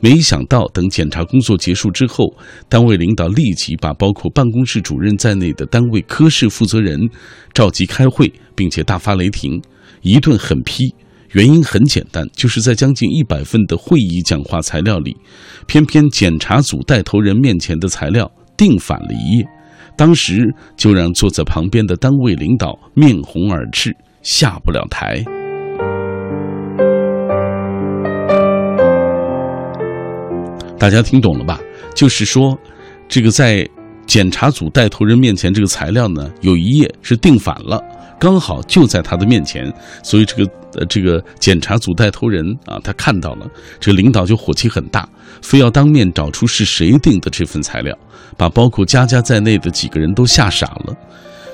[0.00, 2.34] 没想到，等检查工作结束之后，
[2.70, 6.98] 单位领导立即把包括办公室主任在内的单位科室负责人
[7.52, 9.60] 召集开会，并且大发雷霆，
[10.00, 10.94] 一顿狠批。
[11.32, 15.16] 原因很简单，就是在将近一百份的会议讲话材料里，
[15.66, 19.44] 偏偏检查组带头人面前的材料订反了一页，
[19.96, 25.41] 当时就让坐在旁边的单位领导面红耳赤，下不了台。
[30.82, 31.60] 大家听懂了吧？
[31.94, 32.58] 就是说，
[33.08, 33.64] 这个在。
[34.04, 37.80] 检查组带头人面前这个材料呢，有一页是订反了，
[38.18, 43.46] 刚好就在他的面前，所以这个呃这个检查组带头人啊，他看到了，
[43.78, 45.08] 这个领导就火气很大，
[45.40, 47.96] 非要当面找出是谁订的这份材料，
[48.36, 50.94] 把包括佳佳在内的几个人都吓傻了。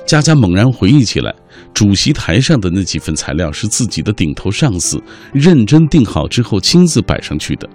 [0.07, 1.33] 佳佳猛然回忆起来，
[1.71, 7.69] 主席台上的那几份材料是自己的顶头上司认真订好之后亲自摆上去的。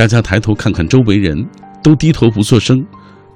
[0.00, 1.36] 佳佳抬头看看周围人，
[1.82, 2.82] 都低头不作声。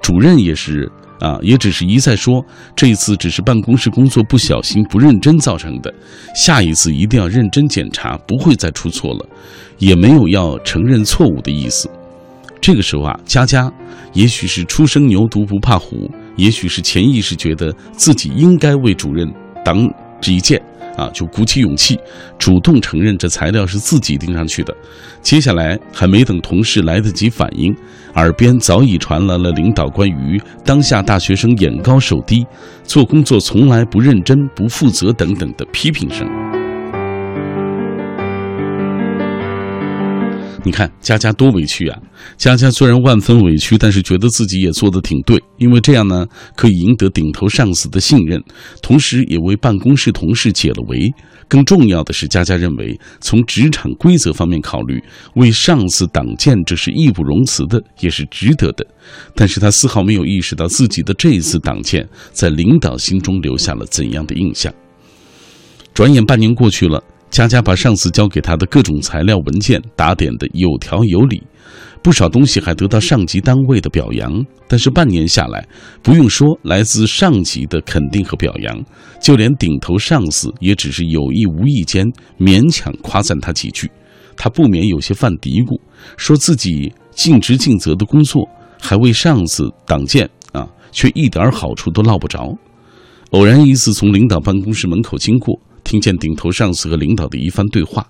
[0.01, 2.43] 主任也是啊，也只是一再说，
[2.75, 5.93] 这一次只是办公室工作不小心不认真造成的，
[6.35, 9.23] 下一次一定要认真检查，不会再出错了，
[9.77, 11.87] 也没有要承认错误的意思。
[12.59, 13.71] 这个时候啊，佳佳
[14.13, 19.31] 也许是初生牛犊不怕虎，也许是潜意识觉得自己应该为主任
[19.63, 19.87] 挡
[20.19, 20.59] 这一剑。
[20.97, 21.99] 啊，就鼓起勇气，
[22.37, 24.75] 主动承认这材料是自己钉上去的。
[25.21, 27.75] 接下来还没等同事来得及反应，
[28.15, 32.45] 耳边早已传来了领导关于当下大学生眼高手低、
[32.83, 36.27] 做工作从来不认真、不负责等等的批评声。
[40.65, 42.01] 你看佳佳多委屈啊！
[42.37, 46.25] 佳佳虽然万分委屈，但是觉得自己也做得挺对，因为这样呢
[46.55, 48.43] 可以赢得顶头上司的信任，
[48.81, 51.13] 同时也为办公室同事解了围。
[51.47, 54.99] 更重要的是，佳佳认为从职场规则方面考虑，
[55.35, 58.83] 为上司挡箭这是义不容辞的，也是值得的。
[59.35, 64.73] 但是他丝毫没有意识到自己的这一次挡箭，在领导心中留下了怎样的印象。
[65.93, 66.99] 转眼半年过去了。
[67.35, 71.43] 佳佳把上司交给他的各种材料文件打点的有条有理，
[72.01, 74.41] 不少东西还得到上级单位的表扬。
[74.69, 75.67] 但是半年下来，
[76.01, 78.81] 不用说来自上级的肯定和表扬，
[79.21, 83.91] 就连顶头上司也只是有意无意间勉强夸赞他几句，
[84.37, 85.77] 他不免有些犯嘀咕，
[86.15, 88.47] 说自己尽职尽责的工作，
[88.79, 92.57] 还为上司挡箭啊，却一点好处都捞不着。
[93.31, 95.59] 偶然一次从领导办公室门口经过。
[95.85, 98.05] 听见顶头上司和领导的一番对话，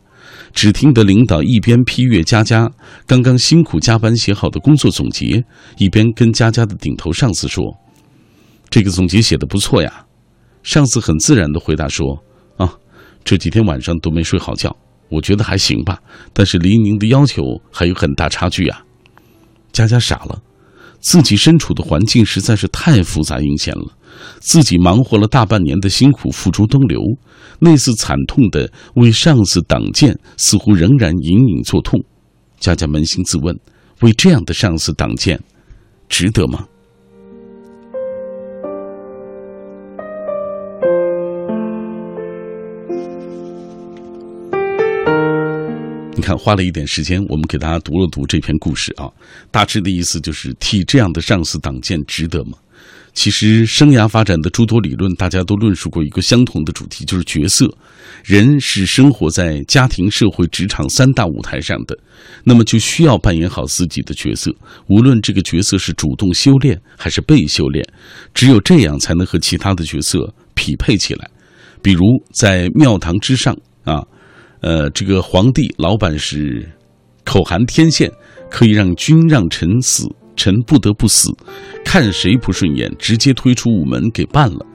[0.51, 2.71] 只听得领导一边批阅佳佳
[3.05, 5.43] 刚刚辛苦加班写好的工作总结，
[5.77, 7.75] 一边跟佳佳的顶头上司说
[8.71, 10.05] ：“这个总结写的不错呀。”
[10.63, 12.17] 上司很自然的回答说
[12.57, 12.73] ：“啊，
[13.23, 14.75] 这几天晚上都没睡好觉，
[15.09, 15.99] 我觉得还行吧，
[16.33, 18.81] 但是离您的要求还有很大差距啊。”
[19.71, 20.41] 佳佳傻了，
[21.01, 23.85] 自己身处的环境实在是太复杂阴险了。
[24.39, 26.99] 自己忙活了大半年的辛苦付诸东流，
[27.59, 31.99] 那次惨痛的为上司挡箭，似乎仍然隐隐作痛。
[32.59, 33.57] 佳佳扪心自问：
[34.01, 35.39] 为这样的上司挡箭，
[36.09, 36.65] 值得吗？
[46.17, 49.11] 你看，花了一点时间，我们给大家读了读这篇故事啊，
[49.51, 52.57] 大致的意思就是替这样的上司挡箭，值得吗？
[53.15, 57.65] 其实，生涯发展的诸多理论，大家都论述过一个相同的主题，就是角色。
[58.23, 61.97] 人是生活在家庭、社会、职场三大舞台上的，
[62.43, 64.53] 那么就需要扮演好自己的角色。
[64.87, 67.87] 无论这个角色是主动修炼还是被修炼，
[68.33, 71.29] 只有这样才能和其他的角色匹配起来。
[71.81, 72.01] 比如
[72.33, 74.03] 在庙堂之上啊，
[74.59, 76.69] 呃，这个皇帝老板是
[77.23, 78.11] 口含天线，
[78.51, 80.05] 可以让君让臣死。
[80.35, 81.29] 臣不得不死，
[81.83, 84.65] 看谁不顺眼，直接推出午门给办了。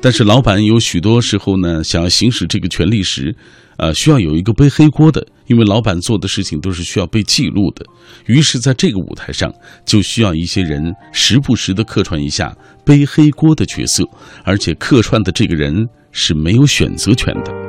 [0.00, 3.34] 但是老板有许多时候呢，想要行使这个权利时，
[3.78, 7.84] 呃，需要有一个背黑锅的，因为老板做的事情都是需要被记录的。
[8.26, 9.52] 于是，在这个舞台上，
[9.84, 14.04] 就需要一些人时不时的客串一下背黑锅的角色，
[14.44, 17.67] 而且客串的这个人是没有选择权的。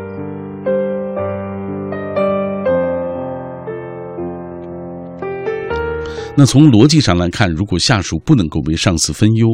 [6.38, 9.48] 那从逻辑上来看，如果下属不能够为上司分忧，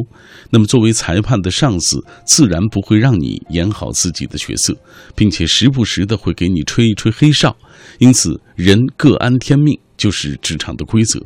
[0.50, 4.72] 那么作为裁判的上司自然不会让你演好自己的角色，
[5.16, 7.56] 并且时不时的会给你吹一吹黑哨。
[7.98, 11.20] 因此，人各安天命就是职场的规则。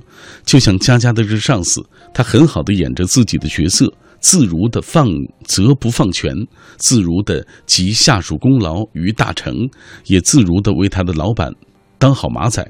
[0.47, 1.85] 就像佳佳的这上司，
[2.15, 5.07] 他很好的演着自己的角色，自如的放
[5.45, 6.35] 责不放权，
[6.79, 9.69] 自如的集下属功劳于大成，
[10.07, 11.53] 也自如的为他的老板
[11.99, 12.67] 当好马仔。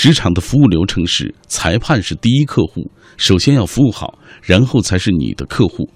[0.00, 5.86] 职场的服务流程是：裁判是第一客户，首先要服务好，然后才是你的客户。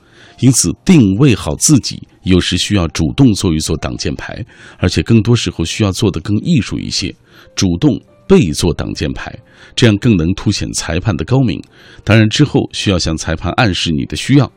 [0.41, 4.45] 因此，定位好自己，有时需要主动做一做挡箭牌，
[4.77, 7.15] 而且更多时候需要做得更艺术一些，
[7.57, 9.35] 主动被做挡箭牌，
[9.75, 11.59] 这样更能凸显裁判的高明。
[12.05, 14.53] 当然，之后需要向裁判暗示你的需要。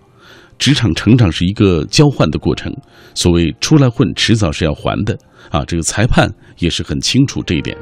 [0.59, 2.69] 职场成长是一个交换的过程，
[3.15, 5.17] 所谓出来混，迟早是要还的
[5.51, 5.63] 啊！
[5.63, 6.29] 这个裁判
[6.59, 7.77] 也是很清楚这一点。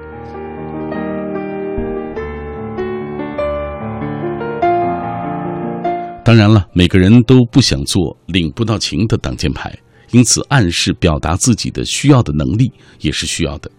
[6.26, 9.72] 当然了，每个人都不想做领不到情的挡箭牌，
[10.10, 13.70] 因此暗示表达自己的需要的能力也是需要的。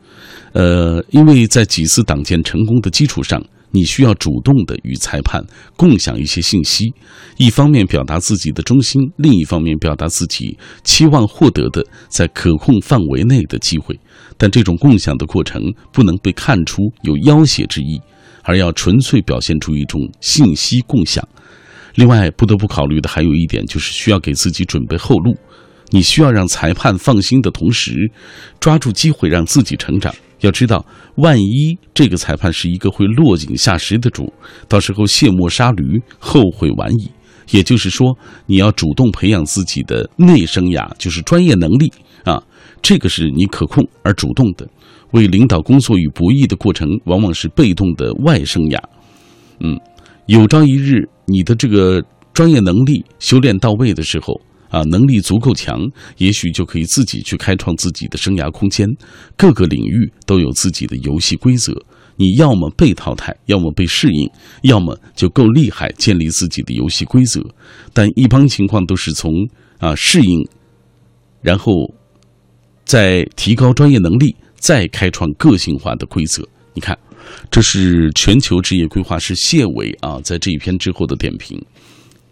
[0.53, 3.45] 呃，因为在几次挡箭成功的基础上。
[3.73, 5.45] 你需要主动的与裁判
[5.77, 6.85] 共享一些信息，
[7.37, 13.99] 一方面表达自己的忠心，另一方面表达自己期望获得的在可控范围内的机会。
[14.39, 15.61] 但这种共享的过程
[15.93, 18.01] 不能被看出有要挟之意，
[18.45, 21.29] 而要纯粹表现出一种信息共享。
[21.97, 25.37] 另外，不得不考虑的还有一点，就是需要给自己准备后路。
[25.91, 27.95] 你需要让裁判放心的同时，
[28.61, 30.15] 抓住机会让自己成长。
[30.41, 30.85] 要知道，
[31.17, 34.33] 万一这个裁判是一个会落井下石的主，
[34.69, 37.11] 到时候卸磨杀驴，后悔晚矣。
[37.51, 41.91] 也就是说，你要主动培养自己的内生涯，就是专业能力
[42.25, 42.43] 啊，
[42.83, 44.69] 这个是你可控而主动的。
[45.13, 48.79] 为领导工作与博弈的过程，往往是被动的外生涯。
[49.61, 49.79] 嗯，
[50.27, 54.41] 有朝一日你的这个专业能力修炼到位的时候。
[54.69, 55.81] 啊，能力足够强，
[56.19, 58.87] 也许就可以自己去开创自己的生涯空间。
[59.37, 61.73] 各个领域都有自己的游戏规则，
[62.17, 64.29] 你要么被淘汰，要么被适应，
[64.63, 67.41] 要么就够厉害，建立自己的游戏规则。
[67.95, 69.33] 但一般情况都是从
[69.79, 70.45] 啊适应，
[71.41, 71.73] 然后
[72.85, 76.47] 再提高专业能力，再开创个性化的规则。
[76.75, 76.99] 你看，
[77.51, 81.61] 这是全球职业规划师谢伟啊，在这一篇之后的点评。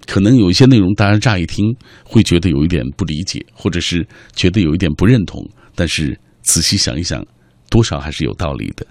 [0.06, 5.42] 可能有一些内容，大家乍一听会觉得有一点不理解，或者是觉得有一点不认同。
[5.74, 7.24] 但是仔细想一想，
[7.70, 8.86] 多少还是有道理的。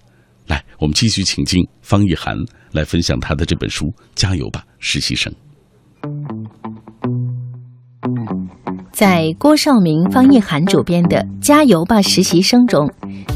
[0.48, 2.36] 来，我们继续请进方一涵
[2.72, 3.86] 来分享他的这本书
[4.16, 5.32] 《加油吧，实习生》。
[8.92, 12.92] 在郭少明、方一涵主编的《加油吧，实习生》中，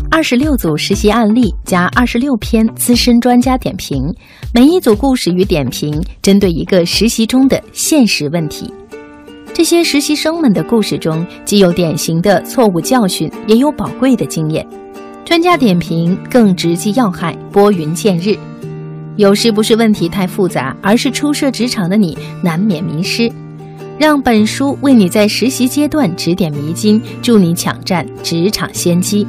[0.09, 4.13] 二十六组实习案例加二十六篇资深专家点评，
[4.53, 8.73] 每一组故事与点评针对一个实习中的现实问题。
[9.53, 14.65] 这些实习生们的故事中，既有典型的错误教训，也有宝贵的经验。
[15.25, 18.35] 专家点评更直击要害，拨云见日。
[19.17, 23.31] 有时不是问题太复杂，而是初涉职场的你难免迷失。
[23.99, 29.27] 让本书为你在实习阶段指点迷津，助你抢占职场先机。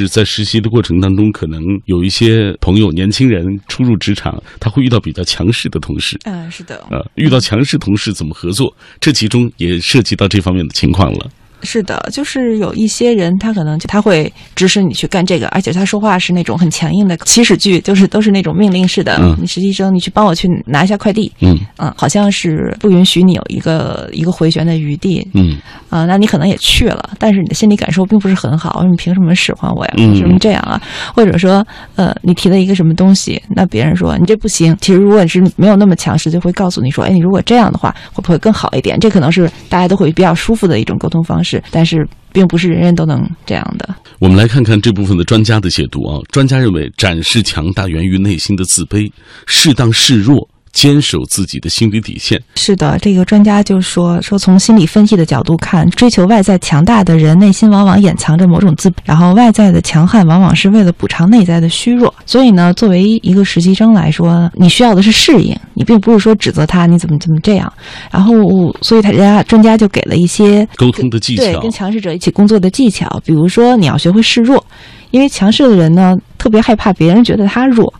[0.00, 6.18] 是在实习的过程当中，可能有一些朋友、年轻人初入职场，他会遇到比较强势的同事。
[6.24, 6.84] 嗯，是的。
[6.90, 8.74] 呃，遇到强势同事怎么合作？
[9.00, 11.30] 这其中也涉及到这方面的情况了。
[11.64, 19.16] 是的，就是有一些人，他可能他会指使你去干这个，而且他说话是那种很强硬的起始句，就是都是那种命令式的。
[19.20, 21.32] 嗯，你实习生，你去帮我去拿一下快递。
[21.40, 25.26] 嗯嗯，好像是不允许你有一个一个回旋的余地。
[25.32, 25.56] 嗯
[25.88, 28.84] 啊，那你可能也去了，但是你的心理感受并不是很好。
[28.90, 29.94] 你凭什么使唤我呀？
[29.96, 30.80] 为什么这样啊？
[31.14, 34.76] 或者说，呃，你提了一个什么东西，那别人说你这不行。
[34.80, 38.98] 其实如果你是没有那么强势，就会告诉你说，哎，你如果这样的话，会不会更好一点？
[38.98, 42.06] 这可能是大家都会比较舒服的一种沟通方式，但是。
[42.34, 43.94] 并不是人人都能这样的。
[44.18, 46.20] 我们来看看这部分的专家的解读啊。
[46.32, 49.08] 专家认为，展示强大源于内心的自卑，
[49.46, 50.48] 适当示弱。
[50.74, 52.38] 坚守自己的心理底线。
[52.56, 62.12] 是的，这个专家就说说，从心理分析的角度看，追求外在强大的人，内心往往掩藏着某种自卑然后外在的强悍，往往是为了补偿内在的虚弱。
[62.26, 67.72] 所以呢，作为一个实习生来说，你需要的是适应，你并不是说指责他你怎么怎么这样。
[68.10, 68.34] 然后，
[68.82, 73.22] 所以他家专家就给了一些沟通的技巧，对，跟强势者一起工作的技巧。
[73.24, 74.64] 比如说，你要学会示弱，
[75.12, 77.92] 因为强势的人呢，特别害怕别人觉得他弱。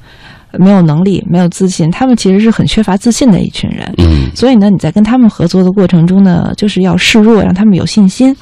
[0.58, 3.92] 没有能力，没有自信，他们其实是很缺乏自信的一群人。
[3.98, 8.34] 嗯，所以呢，你在跟他们合作的过程中呢，就是要示弱，让他们有信心。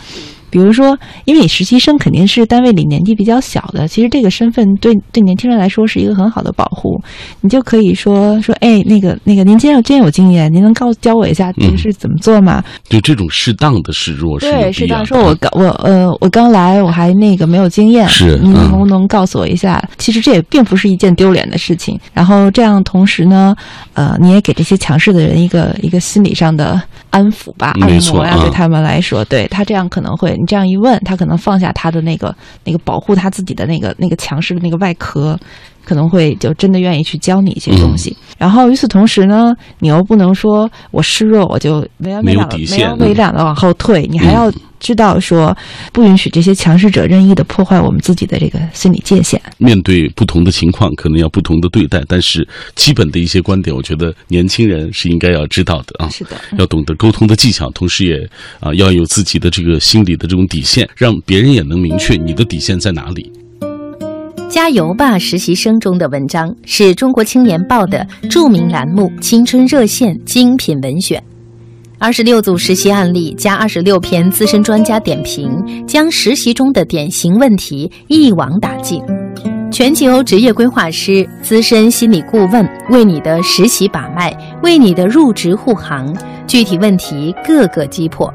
[0.53, 7.01] 比如说，因为你实习生肯定是单位里年纪比较小的，其实这个身份对对年轻人来说是一个很好的保护。
[7.41, 12.63] 你就可以说说，哎，那个那个，您真有真有经验，您能告教我一下这个是怎么做吗？
[12.87, 19.83] 就这种适当的示弱，对，适当说，我刚我呃我刚来，我还那个没有经验，是您能不能告诉我一下？
[19.97, 21.99] 其实这也并不是一件丢脸的事情。
[22.13, 23.57] 然后这样同时呢，
[23.95, 30.37] 呃，你也给这些强势的人一个一个心理上的安抚吧，按摩呀，对他们来说，对他这样可能会。
[30.43, 35.39] 你这样一问，他可能放下他的那个那个保护他自己的那个那个强势的那个外壳，
[35.85, 38.17] 可能会就真的愿意去教你一些东西。
[38.37, 44.53] 然后与此同时呢，你又不能说我示弱，我就没完没了没完没了的往后退，你还要。
[44.83, 45.57] 知道说
[45.93, 49.41] 不允许这些强势者任意的破坏我们自己的这个心理界限。
[49.57, 56.11] 面对不同的情况，可能要不同的对待，但是基本的一些观点，我觉得年轻人是应该要知道的啊。
[56.11, 63.31] 是的，要懂得沟通的技巧，同时也啊要有自己的这个心理的这种底线，让别人也能明确你的底线在哪里。
[64.51, 71.23] 加油吧，实习生中的文章是中国青年报的著名栏目《青春热线》精品文选。
[72.03, 79.01] 二十六组实习案例加二十六篇资深专家点评，将实习中的典型问题一网打尽。
[79.71, 86.13] 全球职业规划师、资深心理顾问为你的实习把脉，为你的入职护航，
[86.45, 88.29] 具体问题个个击破。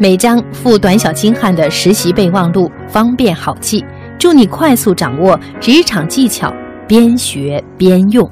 [0.00, 3.84] 每章附短小精悍的实习备忘录，方便好记。
[4.18, 6.50] 助你快速掌握职场技巧，
[6.88, 8.26] 边学边用。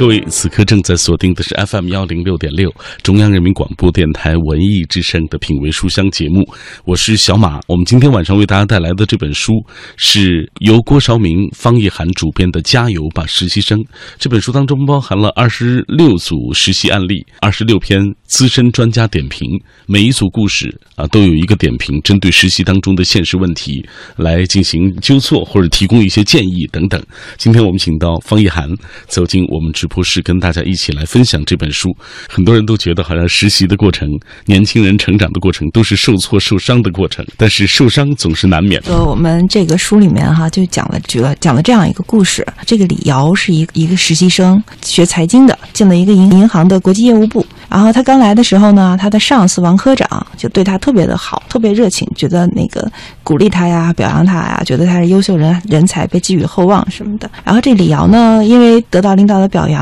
[0.00, 6.42] 各位此刻正在锁定的是 FM 幺零六点六中央人民广播电台文艺之声的品味书香节目，
[6.86, 7.60] 我是小马。
[7.66, 9.52] 我们今天晚上为大家带来的这本书
[9.98, 13.78] 是由郭绍明、方逸涵主编的《加油吧，实习生》。
[14.18, 19.46] 这本书当中包含了二十六组实习案例，二十六篇资深专家点评，
[19.84, 23.86] 每一组故事啊都有一个点评，针对实习当中的现实问题
[24.16, 26.98] 来进行纠错或者提供一些建议等等。
[27.36, 28.66] 今天我们请到方逸涵
[29.06, 29.89] 走进我们直。
[29.90, 31.94] 不是跟大家一起来分享这本书，
[32.28, 34.08] 很多人都觉得好像实习的过程、
[34.46, 38.80] 年轻人成长的过程都是受挫、受伤的过程，但是受伤总是难免。
[38.86, 47.44] 呃，我们这个书里面哈就讲了，举了讲了这样一个故事：这个李瑶是一一个实习生，学财经的，进了一个银银行的国际业务部。
[47.68, 52.90] 然后他刚来的时候呢，他的上司王科长就对他特别的好，特别热情，觉得那个
[53.22, 57.30] 鼓励他呀，表扬他呀，觉得他是优秀人人才，被寄予厚望什么的。
[57.44, 59.79] 然后这李瑶呢，因为得到领导的表扬，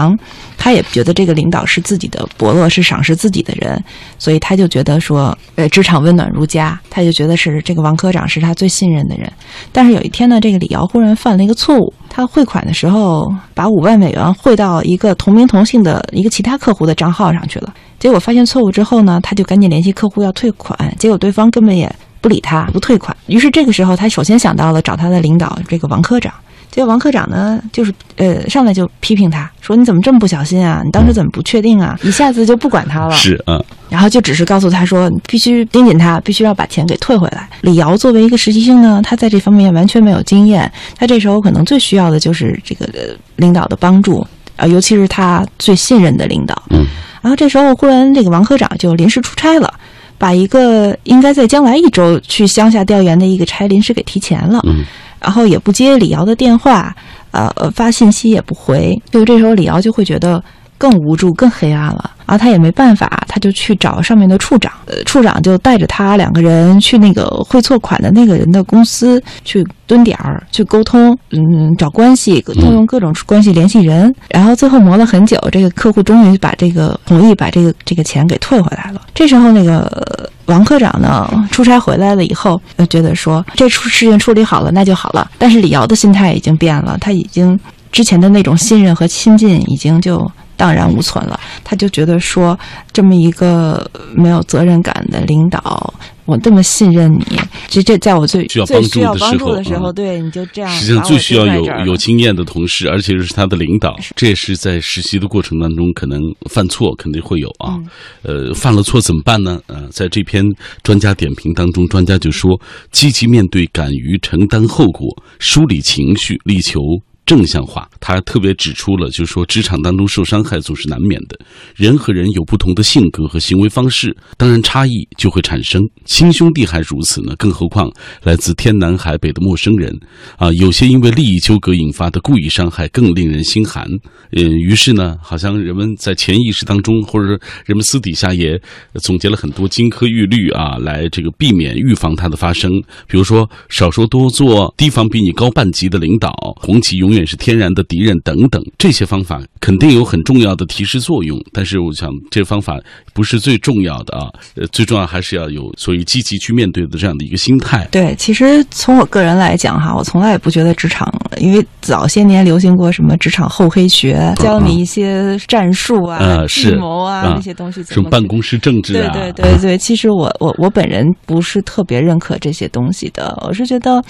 [0.58, 3.82] 他也觉得这个领导是自己的伯乐，是赏识自己的人，
[4.18, 9.32] 所以他就觉得说，呃，职场温暖如家，他就觉得是这个王科长是他最信任的人。
[9.72, 17.72] 但是有一天呢，这个李瑶忽然犯了一个错误，他汇款的时候把五万美元汇到一个同名同姓的一个其他客户的账号上去了。
[17.98, 21.90] 结果发现错误之后呢，他就赶紧联系客户要退款，结果对方根本也
[22.20, 23.16] 不理他，不退款。
[23.26, 26.32] 于是这个时候，他首先想到了找他的领导这个王科长。
[26.78, 30.80] 结果王科长呢，就是呃上来就批评他说：“你怎么这么不小心啊？
[30.84, 31.98] 你当时怎么不确定啊？
[32.04, 42.88] 一下子就不管他了。”是啊，然后就只是告诉他说：“必须盯紧他，必须要把钱给退回来。”李瑶作为一个实习生呢，他在这方面完全没有经验，他这时候可能最需要的就是这个
[43.34, 44.24] 领导的帮助
[44.54, 46.62] 啊，尤其是他最信任的领导。
[46.70, 46.86] 嗯。
[47.20, 49.74] 然后这时候，忽然这个王科长就临时出差了，
[50.16, 54.60] 把一个应该在将来一周去乡下调研的一个差临时给提前了。
[54.68, 54.84] 嗯，
[55.20, 56.94] 然后也不接李瑶的电话，
[57.30, 59.00] 呃，发信息也不回。
[59.10, 60.42] 就这时候，李瑶就会觉得
[60.78, 62.12] 更无助、更黑暗了。
[62.24, 79.00] 然后他也没办法，他就去找上面的处长，呃，处长就带着他两个人去那个汇错款的那个人的公司去蹲点儿，去沟通，嗯，找关系，动用各种关系联系人，然后最后磨了很久，这个客户终于把这个同意把这个这个钱给退回来了。
[79.14, 87.58] 这时候那个王科长呢出差回来了以后，呃，觉得说这出事情处理好了那就好了，但是李瑶的心态已经变了，他已经
[87.90, 90.30] 之前的那种信任和亲近已经就。
[90.58, 92.58] 荡然无存了，他就觉得说，
[92.92, 95.94] 这么一个没有责任感的领导，
[96.24, 98.66] 我这么信任你，这这在我最需要
[99.14, 100.70] 帮助的时候，对你就这样。
[100.72, 107.78] 实际上最需要有有经验的同事，而且是他的领导，这也是在实习的过程当中可能犯错肯定会有啊。
[108.22, 109.60] 呃，犯了错怎么办呢？
[109.68, 110.44] 呃，在这篇
[110.82, 115.06] 专家点评当中，专家就说，积极面对，敢于承担后果，
[115.38, 116.80] 梳理情绪，力求。
[117.28, 121.38] 正向化，他特别指出了，就是说，职场当中受伤害总是难免的。
[121.76, 125.82] 人和人有不同的性格和行为方式，当然差异就会产生。
[126.06, 129.94] 亲兄弟还如此呢，更何况来自天南海北的陌生人
[130.38, 130.50] 啊！
[130.54, 133.86] 有些因为利益纠葛引发的故意伤害更令人心寒。
[134.32, 138.58] 嗯，于是呢，好像人们在潜意识当中，或者说人们私底下也
[139.02, 142.72] 总结了很多金科玉律啊，来这个避免预防它的发生。
[143.06, 147.17] 比如说，少说多做，提防比你高半级的领导，红旗永远。
[147.18, 151.38] 也是天然的敌人等等，这些方法肯定有很重要的提示作用。
[151.52, 152.78] 但是我想，这方法
[153.12, 154.28] 不是最重要的啊。
[154.54, 157.86] 呃，最重要还是要有所以积极去面对的这样的一个心态。
[157.90, 169.12] 对，其实从我个人来讲哈，我从来也不觉得职场，因为早些年流行过什么职场厚黑学，教你一些战术啊、计谋啊那些东西，什么办公室政治啊。
[169.12, 174.02] 对对对对，其实我我我本人不是特别认可这些东西的，我是觉得。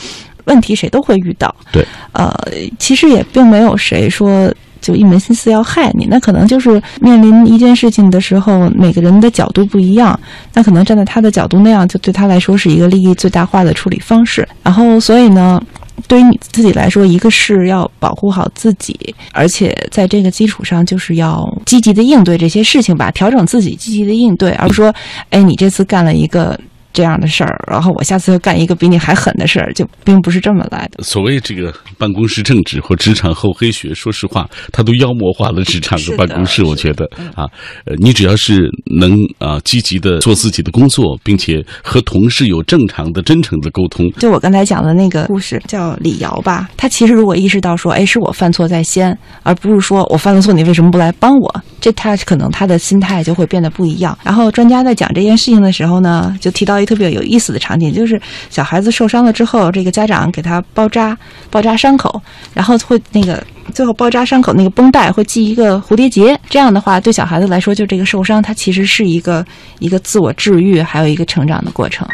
[0.49, 2.35] 问题谁都会遇到，对，呃，
[2.79, 10.19] 其实也并没有谁说就一门心思要害你，那可能就是面临一件事情的时候，每个人的角度不一样，
[10.55, 14.49] 那可能站在他的角度那样，就对他来说是一个利益最大化的处理方式。
[14.63, 15.61] 然后，所以呢，
[16.07, 24.95] 对于你自己来说，一个是要保护好自己，而且在这个基础上，就是要积极的应对这些事情吧，调整自己，积极的应对，而不是说，
[25.31, 26.59] 哎，你这次干了一个。
[26.99, 31.05] 这样的事儿，然后我下次又干一个比你还狠的事儿，就并不是这么来的。
[31.05, 36.65] 所谓这个办公室政治或职场厚黑学，说实话，它都妖魔化了职场和办公室。
[36.65, 37.05] 我觉得
[37.37, 37.47] 啊，
[37.85, 38.69] 呃，你只要是
[38.99, 44.11] 能啊积极的做自己的工作，并且和同事有正常的、真诚的沟通。
[44.19, 46.69] 就我刚才讲的那个故事，叫李瑶吧。
[46.77, 51.63] 他其实如果意识到说，哎，是我犯错在先，而不是说我犯了错，你为什么不来帮我？
[51.81, 54.19] 这他可能他的心态就会变得不一样。
[54.25, 56.88] 然后专家在讲这件事情的时候呢，就提到一。
[56.89, 58.19] 特别有意思的场景就是
[58.49, 61.15] 小孩子受伤了之后，这个家长给他包扎
[61.51, 62.19] 包扎伤口，
[62.55, 66.39] 然后会那个最后包扎伤口那个绷带会系一个蝴蝶结。
[66.49, 69.45] 这样的话，对小孩子来说，就这个受伤，它其实是一个
[69.81, 72.09] 一个自我治愈，还有一个成长的过程。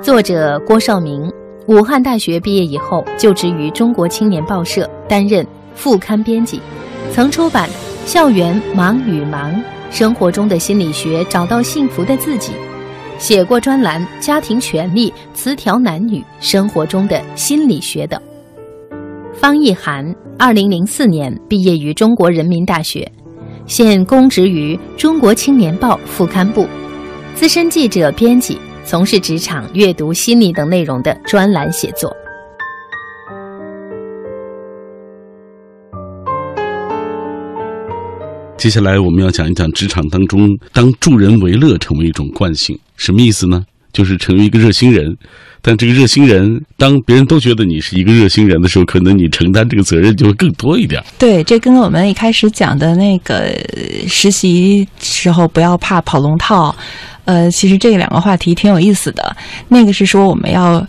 [0.00, 1.28] 作者郭少明，
[1.66, 6.60] 武汉大学毕业以后就职于中国青年报社，担任副刊编辑，
[7.12, 7.68] 曾出版
[8.08, 9.52] 《校园忙与忙》。
[9.92, 12.52] 生活中的心理学，找到幸福的自己，
[13.18, 18.18] 写过专栏《家庭权利》《词条男女》《生活中的心理学》等。
[19.34, 20.02] 方一涵，
[20.38, 23.06] 二零零四年毕业于中国人民大学，
[23.66, 26.66] 现公职于中国青年报副刊部，
[27.34, 32.10] 资深记者、编辑，从事职场、阅读、心理等内容的专栏写作。
[38.62, 43.64] 接下来我们要讲一讲职场当中，当助人为乐成为一种惯性，什么意思呢？
[43.92, 45.16] 就是成为一个热心人，
[45.60, 51.02] 但这个热心人，当别人都觉得你是一个热心人的时候，可能你承担这个责任就会更多一点。
[51.18, 53.52] 对，这跟我们一开始讲的那个
[54.06, 56.72] 实习时候不要怕跑龙套，
[57.24, 59.36] 呃，其实这两个话题挺有意思的。
[59.66, 60.86] 那个是说我们要。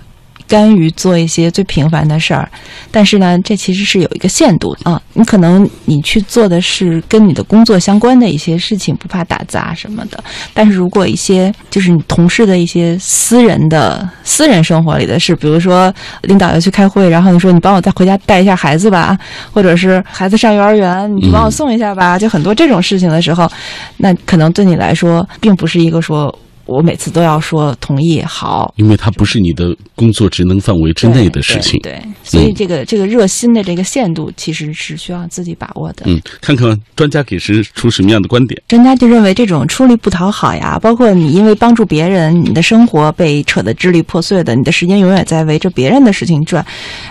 [0.53, 2.47] 甘于做一些最平凡的事儿，
[2.91, 5.01] 但是呢，这其实是有一个限度啊。
[5.13, 10.23] 你可能你去做的是跟你的工作相关的一些事情，不怕打杂什么的。
[10.53, 15.91] 但是如果一些就是你同事的一些私人的私人生活里的事，比如说
[16.21, 19.17] 领导要去开会，然后你说你帮我再回家带一下孩子吧，
[19.51, 23.51] 或者是孩子上幼儿园，你帮我送一下吧，就很多这种事情的时候，
[23.97, 26.31] 那可能对你来说并不是一个说。
[26.65, 31.79] 我每次都要说同意好，因为它不是你的工作职能范围之内的事情。
[31.81, 36.03] 对，所以这个这个热心的这个限度其实是需要自己把握的。
[36.05, 38.61] 嗯，看看专家给出出什么样的观点。
[38.67, 46.65] 专家就认为这种出力不讨好呀，包括你因为帮助别人，你的生活被扯得支离破碎的，你的时间永远在围着别人的事情转。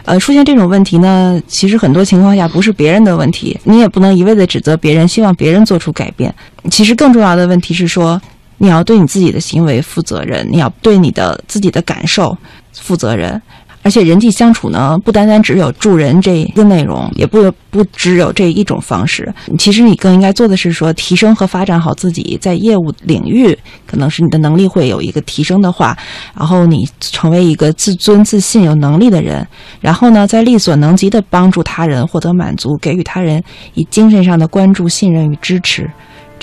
[0.06, 6.34] 呃，出现这种问题呢，其实很多情况下不是别人的问题，你也不能一味的指责别人，希望别人做出改变。
[6.70, 8.20] 其实更重要的问题是说。
[8.62, 12.38] 你要对你自己的行为负责任，你要对你的自己的感受
[12.72, 13.42] 负责任，
[13.82, 19.34] 而且人际相处呢，不单单只有助人这一个内容，也不不只有这一种方式。
[19.58, 25.98] 其实你更应该做的是说，提升和发展好自己在业务领域，可能是你的能力会有一个提升的话，
[26.38, 29.44] 然后你成为一个自尊、自信、有能力的人，
[29.80, 33.42] 然后呢，在力所能及的帮助他人，获得满足，给予他人
[33.74, 35.90] 以精神上的关注、信任与支持。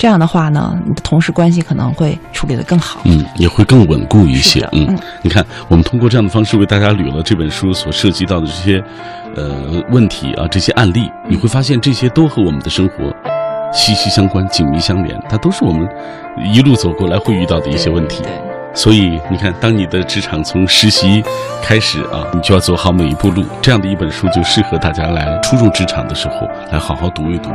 [0.00, 4.98] 这样的话呢，你的同事关系可能会处理得更好，嗯，也会更稳固一些，嗯。
[5.20, 8.82] 你看，我们通过这样的方式为大家捋了这本书所涉及到的这些，
[9.36, 13.14] 呃，问题啊，这些案例，你会发现这些都和我们的生活
[13.74, 15.86] 息息相关、紧密相连，它都是我们
[16.50, 18.22] 一路走过来会遇到的一些问题。
[18.72, 21.22] 所以你看，当你的职场从实习
[21.62, 23.44] 开始啊，你就要走好每一步路。
[23.60, 27.50] 这样的一本书就适合大家来初入职场的时候来好好读一读。